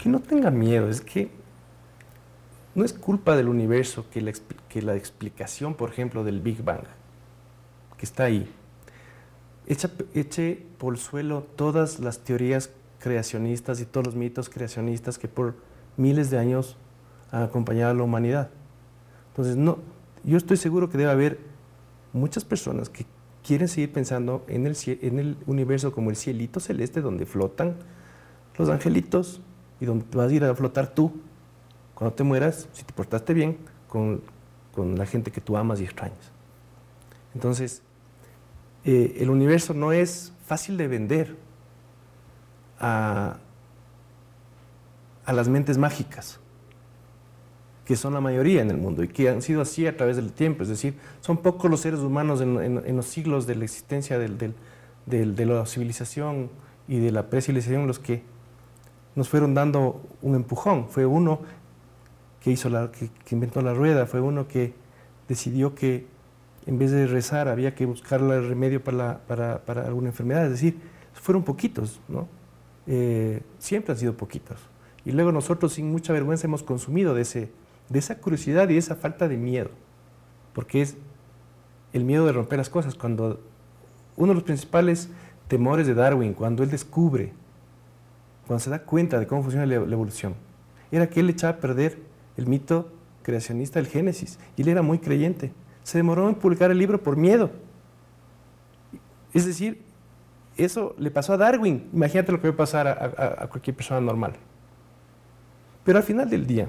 Que 0.00 0.08
no 0.08 0.20
tenga 0.20 0.50
miedo, 0.50 0.88
es 0.88 1.00
que 1.00 1.39
no 2.74 2.84
es 2.84 2.92
culpa 2.92 3.36
del 3.36 3.48
universo 3.48 4.06
que 4.10 4.20
la, 4.20 4.32
que 4.68 4.82
la 4.82 4.94
explicación, 4.96 5.74
por 5.74 5.90
ejemplo, 5.90 6.24
del 6.24 6.40
Big 6.40 6.62
Bang, 6.62 6.84
que 7.96 8.06
está 8.06 8.24
ahí, 8.24 8.48
eche, 9.66 10.62
por 10.78 10.94
el 10.94 11.00
suelo 11.00 11.46
todas 11.56 12.00
las 12.00 12.20
teorías 12.20 12.70
creacionistas 12.98 13.80
y 13.80 13.84
todos 13.84 14.06
los 14.06 14.14
mitos 14.14 14.48
creacionistas 14.48 15.18
que 15.18 15.28
por 15.28 15.54
miles 15.96 16.30
de 16.30 16.38
años 16.38 16.76
han 17.30 17.42
acompañado 17.42 17.92
a 17.92 17.94
la 17.94 18.02
humanidad. 18.02 18.50
Entonces, 19.30 19.56
no, 19.56 19.78
yo 20.24 20.36
estoy 20.36 20.56
seguro 20.56 20.90
que 20.90 20.98
debe 20.98 21.10
haber 21.10 21.38
muchas 22.12 22.44
personas 22.44 22.88
que 22.88 23.06
quieren 23.46 23.68
seguir 23.68 23.92
pensando 23.92 24.44
en 24.48 24.66
el, 24.66 24.76
en 24.86 25.18
el 25.18 25.36
universo 25.46 25.92
como 25.92 26.10
el 26.10 26.16
cielito 26.16 26.60
celeste 26.60 27.00
donde 27.00 27.26
flotan 27.26 27.76
los 28.58 28.68
angelitos 28.68 29.40
y 29.80 29.86
donde 29.86 30.04
vas 30.12 30.30
a 30.30 30.34
ir 30.34 30.44
a 30.44 30.54
flotar 30.54 30.94
tú 30.94 31.12
cuando 32.00 32.16
te 32.16 32.24
mueras, 32.24 32.66
si 32.72 32.82
te 32.82 32.94
portaste 32.94 33.34
bien, 33.34 33.58
con, 33.86 34.22
con 34.72 34.96
la 34.96 35.04
gente 35.04 35.30
que 35.30 35.42
tú 35.42 35.58
amas 35.58 35.82
y 35.82 35.84
extrañas. 35.84 36.32
Entonces, 37.34 37.82
eh, 38.86 39.18
el 39.18 39.28
universo 39.28 39.74
no 39.74 39.92
es 39.92 40.32
fácil 40.46 40.78
de 40.78 40.88
vender 40.88 41.36
a, 42.78 43.36
a 45.26 45.32
las 45.34 45.50
mentes 45.50 45.76
mágicas, 45.76 46.40
que 47.84 47.96
son 47.96 48.14
la 48.14 48.22
mayoría 48.22 48.62
en 48.62 48.70
el 48.70 48.78
mundo 48.78 49.02
y 49.02 49.08
que 49.08 49.28
han 49.28 49.42
sido 49.42 49.60
así 49.60 49.86
a 49.86 49.94
través 49.94 50.16
del 50.16 50.32
tiempo. 50.32 50.62
Es 50.62 50.70
decir, 50.70 50.94
son 51.20 51.36
pocos 51.36 51.70
los 51.70 51.80
seres 51.80 52.00
humanos 52.00 52.40
en, 52.40 52.96
los 52.96 53.04
siglos 53.04 53.46
de 53.46 53.56
la 53.56 53.64
existencia 53.64 54.18
de, 54.18 54.54
la 55.44 55.66
civilización 55.66 56.48
y 56.88 56.98
de 56.98 57.12
la 57.12 57.28
precivilización 57.28 57.86
los 57.86 57.98
que 57.98 58.22
nos 59.14 59.28
fueron 59.28 59.52
dando 59.52 60.00
un 60.22 60.34
empujón. 60.34 60.88
Fue 60.88 61.04
uno 61.04 61.59
que, 62.40 62.50
hizo 62.50 62.68
la, 62.68 62.90
que, 62.90 63.10
inventó 63.30 63.62
la 63.62 63.74
rueda, 63.74 64.06
fue 64.06 64.20
uno 64.20 64.48
que 64.48 64.74
decidió 65.28 65.74
que 65.74 66.06
en 66.66 66.78
vez 66.78 66.90
de 66.90 67.06
rezar 67.06 67.48
había 67.48 67.74
que 67.74 67.86
buscar 67.86 68.20
el 68.20 68.48
remedio 68.48 68.82
para, 68.82 69.18
para, 69.26 69.64
para 69.64 69.86
alguna 69.86 70.08
enfermedad. 70.08 70.44
Es 70.44 70.52
decir, 70.52 70.78
fueron 71.12 71.42
poquitos, 71.42 72.00
¿no? 72.08 72.28
Eh, 72.86 73.42
siempre 73.58 73.92
han 73.92 73.98
sido 73.98 74.16
poquitos. 74.16 74.58
Y 75.04 75.12
luego 75.12 75.32
nosotros 75.32 75.74
sin 75.74 75.90
mucha 75.90 76.12
vergüenza 76.12 76.46
hemos 76.46 76.62
consumido 76.62 77.14
de, 77.14 77.22
ese, 77.22 77.50
de 77.88 77.98
esa 77.98 78.18
curiosidad 78.18 78.68
y 78.68 78.74
de 78.74 78.78
esa 78.78 78.96
falta 78.96 79.28
de 79.28 79.36
miedo, 79.36 79.70
porque 80.54 80.82
es 80.82 80.96
el 81.92 82.04
miedo 82.04 82.26
de 82.26 82.32
romper 82.32 82.58
las 82.58 82.68
cosas. 82.68 82.94
Cuando 82.94 83.40
uno 84.16 84.28
de 84.28 84.34
los 84.34 84.44
principales 84.44 85.08
temores 85.48 85.86
de 85.86 85.94
Darwin, 85.94 86.34
cuando 86.34 86.62
él 86.62 86.70
descubre, 86.70 87.32
cuando 88.46 88.60
se 88.62 88.70
da 88.70 88.80
cuenta 88.80 89.18
de 89.18 89.26
cómo 89.26 89.42
funciona 89.42 89.66
la, 89.66 89.74
evolución, 89.74 90.34
era 90.90 91.08
que 91.08 91.20
él 91.20 91.30
echaba 91.30 91.54
a 91.54 91.60
perder 91.60 91.98
el 92.40 92.46
mito 92.46 92.90
creacionista 93.22 93.78
del 93.78 93.88
Génesis, 93.88 94.38
y 94.56 94.62
él 94.62 94.68
era 94.68 94.82
muy 94.82 94.98
creyente. 94.98 95.52
Se 95.82 95.98
demoró 95.98 96.28
en 96.28 96.34
publicar 96.34 96.70
el 96.70 96.78
libro 96.78 97.02
por 97.02 97.16
miedo. 97.16 97.50
Es 99.32 99.46
decir, 99.46 99.82
eso 100.56 100.94
le 100.98 101.10
pasó 101.10 101.34
a 101.34 101.36
Darwin. 101.36 101.88
Imagínate 101.92 102.32
lo 102.32 102.40
que 102.40 102.48
va 102.48 102.54
a 102.54 102.56
pasar 102.56 102.88
a 102.88 103.46
cualquier 103.48 103.76
persona 103.76 104.00
normal. 104.00 104.32
Pero 105.84 105.98
al 105.98 106.04
final 106.04 106.28
del 106.28 106.46
día, 106.46 106.68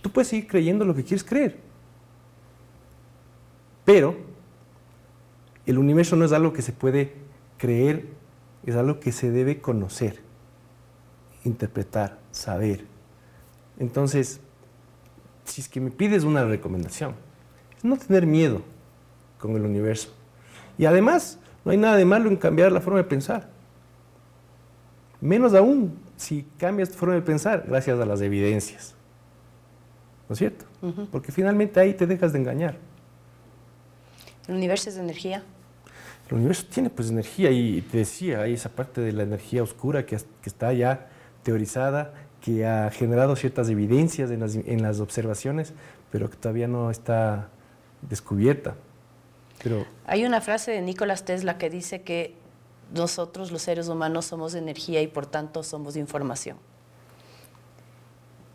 tú 0.00 0.10
puedes 0.10 0.28
seguir 0.28 0.46
creyendo 0.46 0.84
lo 0.84 0.94
que 0.94 1.02
quieres 1.02 1.24
creer. 1.24 1.58
Pero 3.84 4.16
el 5.66 5.78
universo 5.78 6.16
no 6.16 6.24
es 6.24 6.32
algo 6.32 6.52
que 6.52 6.62
se 6.62 6.72
puede 6.72 7.14
creer, 7.58 8.06
es 8.64 8.76
algo 8.76 9.00
que 9.00 9.12
se 9.12 9.30
debe 9.30 9.60
conocer, 9.60 10.20
interpretar, 11.44 12.18
saber. 12.30 12.91
Entonces, 13.82 14.38
si 15.42 15.60
es 15.60 15.68
que 15.68 15.80
me 15.80 15.90
pides 15.90 16.22
una 16.22 16.44
recomendación, 16.44 17.16
es 17.76 17.84
no 17.84 17.96
tener 17.96 18.28
miedo 18.28 18.62
con 19.40 19.56
el 19.56 19.62
universo. 19.62 20.10
Y 20.78 20.84
además, 20.84 21.40
no 21.64 21.72
hay 21.72 21.78
nada 21.78 21.96
de 21.96 22.04
malo 22.04 22.30
en 22.30 22.36
cambiar 22.36 22.70
la 22.70 22.80
forma 22.80 23.00
de 23.00 23.04
pensar. 23.04 23.50
Menos 25.20 25.52
aún 25.54 25.98
si 26.16 26.46
cambias 26.58 26.90
tu 26.90 26.96
forma 26.96 27.16
de 27.16 27.22
pensar 27.22 27.64
gracias 27.66 27.98
a 27.98 28.06
las 28.06 28.20
evidencias. 28.20 28.94
¿No 30.28 30.34
es 30.34 30.38
cierto? 30.38 30.64
Porque 31.10 31.32
finalmente 31.32 31.80
ahí 31.80 31.92
te 31.92 32.06
dejas 32.06 32.32
de 32.32 32.38
engañar. 32.38 32.76
¿El 34.46 34.54
universo 34.54 34.90
es 34.90 34.94
de 34.94 35.02
energía? 35.02 35.42
El 36.28 36.36
universo 36.36 36.66
tiene 36.72 36.88
pues 36.88 37.10
energía 37.10 37.50
y 37.50 37.80
te 37.82 37.98
decía, 37.98 38.42
hay 38.42 38.52
esa 38.52 38.68
parte 38.68 39.00
de 39.00 39.10
la 39.10 39.24
energía 39.24 39.60
oscura 39.60 40.06
que, 40.06 40.16
está 40.44 40.72
ya 40.72 41.08
teorizada, 41.42 42.14
que 42.42 42.66
ha 42.66 42.90
generado 42.90 43.36
ciertas 43.36 43.68
evidencias 43.68 44.30
en 44.30 44.40
las, 44.40 44.56
en 44.56 44.82
las 44.82 45.00
observaciones, 45.00 45.72
pero 46.10 46.28
que 46.28 46.36
todavía 46.36 46.68
no 46.68 46.90
está 46.90 47.48
descubierta. 48.02 48.74
Pero, 49.62 49.86
hay 50.06 50.24
una 50.24 50.40
frase 50.40 50.72
de 50.72 50.82
Nicolás 50.82 51.24
Tesla 51.24 51.56
que 51.56 51.70
dice 51.70 52.02
que 52.02 52.34
nosotros 52.92 53.52
los 53.52 53.62
seres 53.62 53.88
humanos 53.88 54.26
somos 54.26 54.54
energía 54.54 55.00
y 55.00 55.06
por 55.06 55.26
tanto 55.26 55.62
somos 55.62 55.96
información. 55.96 56.58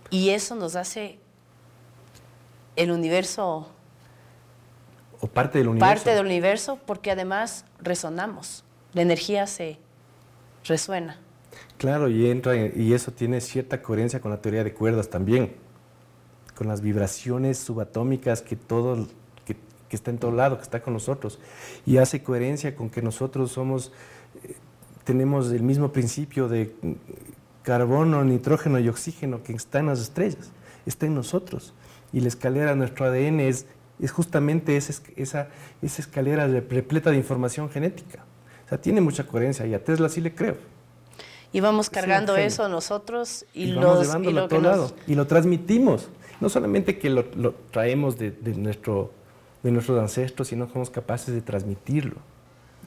Y 0.10 0.30
eso 0.30 0.56
nos 0.56 0.76
hace 0.76 1.20
el 2.76 2.92
universo... 2.92 3.70
O 5.20 5.28
parte 5.28 5.58
del 5.58 5.70
universo. 5.70 5.94
Parte 5.94 6.10
del 6.12 6.26
universo 6.26 6.80
porque 6.86 7.12
además 7.12 7.66
resonamos. 7.80 8.64
La 8.94 9.02
energía 9.02 9.48
se 9.48 9.80
resuena. 10.66 11.20
Claro, 11.78 12.10
y, 12.10 12.30
entra, 12.30 12.56
y 12.56 12.94
eso 12.94 13.12
tiene 13.12 13.40
cierta 13.42 13.82
coherencia 13.82 14.20
con 14.20 14.32
la 14.32 14.42
teoría 14.42 14.64
de 14.64 14.74
cuerdas 14.74 15.10
también, 15.10 15.54
con 16.56 16.68
las 16.68 16.82
vibraciones 16.82 17.58
subatómicas 17.60 18.42
que 18.42 18.56
todo 18.56 19.08
que, 19.46 19.96
está 19.96 20.12
en 20.12 20.18
todo 20.18 20.32
lado, 20.32 20.58
que 20.58 20.64
está 20.64 20.82
con 20.82 20.94
nosotros, 20.94 21.40
y 21.86 21.98
hace 21.98 22.22
coherencia 22.22 22.76
con 22.76 22.90
que 22.90 23.02
nosotros 23.02 23.52
somos 23.52 23.94
tenemos 25.08 25.54
el 25.54 25.64
mismo 25.64 25.94
principio 25.94 26.50
de 26.50 26.76
carbono, 27.64 28.26
nitrógeno 28.26 28.78
y 28.78 28.90
oxígeno 28.90 29.42
que 29.42 29.54
está 29.54 29.80
en 29.80 29.86
las 29.86 30.02
estrellas, 30.02 30.52
está 30.86 31.06
en 31.06 31.16
nosotros. 31.16 31.74
Y 32.12 32.20
la 32.20 32.28
escalera 32.28 32.72
de 32.72 32.76
nuestro 32.76 33.06
ADN 33.06 33.40
es, 33.40 33.68
es 34.02 34.12
justamente 34.12 34.76
esa, 34.76 35.02
esa, 35.16 35.48
esa 35.82 36.02
escalera 36.02 36.46
repleta 36.48 37.10
de 37.10 37.16
información 37.16 37.70
genética. 37.70 38.26
O 38.66 38.70
sea, 38.70 38.82
tiene 38.82 39.00
mucha 39.00 39.26
coherencia 39.26 39.66
y 39.66 39.74
a 39.74 39.82
Tesla 39.82 40.10
sí 40.10 40.20
le 40.20 40.36
creo. 40.36 40.58
Y 41.54 41.60
vamos 41.60 41.90
cargando 41.90 42.36
eso 42.36 42.68
nosotros 42.70 43.46
y, 43.54 43.64
y 43.64 43.66
los, 43.68 44.06
llevándolo 44.06 44.44
a 44.44 44.48
todo 44.48 44.62
lado. 44.62 44.92
Y 45.08 45.16
lo 45.16 45.28
transmitimos. 45.28 46.10
No 46.40 46.50
solamente 46.50 47.00
que 47.00 47.10
lo, 47.10 47.26
lo 47.36 47.56
traemos 47.72 48.18
de, 48.18 48.32
de, 48.32 48.54
nuestro, 48.54 49.12
de 49.64 49.72
nuestros 49.72 50.00
ancestros, 50.00 50.50
sino 50.50 50.68
que 50.68 50.74
somos 50.74 50.90
capaces 50.90 51.34
de 51.34 51.42
transmitirlo. 51.42 52.18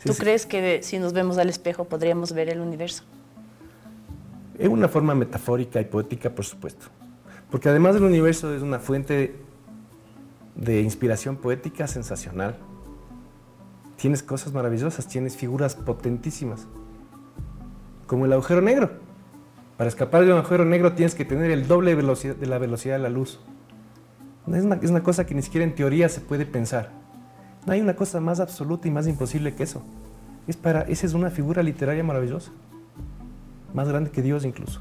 ¿Tú 0.04 0.14
crees 0.14 0.46
que 0.46 0.82
si 0.82 0.98
nos 0.98 1.12
vemos 1.12 1.36
al 1.38 1.48
espejo 1.48 1.84
podríamos 1.84 2.32
ver 2.32 2.48
el 2.48 2.60
universo? 2.60 3.04
En 4.58 4.72
una 4.72 4.88
forma 4.88 5.14
metafórica 5.14 5.80
y 5.80 5.84
poética, 5.84 6.30
por 6.30 6.44
supuesto. 6.44 6.86
Porque 7.50 7.68
además 7.68 7.94
del 7.94 8.04
universo 8.04 8.54
es 8.54 8.62
una 8.62 8.78
fuente 8.78 9.36
de 10.54 10.80
inspiración 10.80 11.36
poética 11.36 11.86
sensacional. 11.86 12.56
Tienes 13.96 14.22
cosas 14.22 14.52
maravillosas, 14.52 15.06
tienes 15.06 15.36
figuras 15.36 15.74
potentísimas, 15.74 16.66
como 18.10 18.24
el 18.24 18.32
agujero 18.32 18.60
negro. 18.60 18.90
Para 19.76 19.86
escapar 19.86 20.24
de 20.24 20.32
un 20.32 20.38
agujero 20.38 20.64
negro 20.64 20.94
tienes 20.94 21.14
que 21.14 21.24
tener 21.24 21.52
el 21.52 21.68
doble 21.68 21.94
de 21.94 22.46
la 22.48 22.58
velocidad 22.58 22.96
de 22.96 23.02
la 23.04 23.08
luz. 23.08 23.38
Es 24.52 24.64
una, 24.64 24.74
es 24.82 24.90
una 24.90 25.04
cosa 25.04 25.26
que 25.26 25.32
ni 25.32 25.42
siquiera 25.42 25.64
en 25.64 25.76
teoría 25.76 26.08
se 26.08 26.20
puede 26.20 26.44
pensar. 26.44 26.90
No 27.66 27.72
hay 27.72 27.80
una 27.80 27.94
cosa 27.94 28.18
más 28.18 28.40
absoluta 28.40 28.88
y 28.88 28.90
más 28.90 29.06
imposible 29.06 29.54
que 29.54 29.62
eso. 29.62 29.84
Es 30.48 30.56
para, 30.56 30.80
esa 30.82 31.06
es 31.06 31.14
una 31.14 31.30
figura 31.30 31.62
literaria 31.62 32.02
maravillosa, 32.02 32.50
más 33.74 33.86
grande 33.86 34.10
que 34.10 34.22
Dios 34.22 34.44
incluso. 34.44 34.80